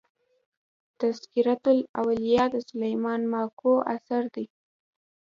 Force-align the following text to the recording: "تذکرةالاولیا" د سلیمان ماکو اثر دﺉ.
"تذکرةالاولیا" 0.99 2.43
د 2.53 2.55
سلیمان 2.69 3.21
ماکو 3.33 3.73
اثر 3.95 4.23
دﺉ. 4.33 4.47